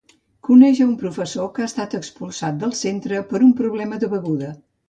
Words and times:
Coneix 0.45 0.79
a 0.81 0.85
un 0.91 0.95
professor 1.01 1.51
que 1.57 1.63
ha 1.65 1.69
estat 1.71 1.95
expulsat 1.99 2.59
del 2.65 2.75
centre 2.83 3.23
per 3.33 3.43
un 3.49 3.53
problema 3.63 4.05
de 4.07 4.15
beguda. 4.19 4.53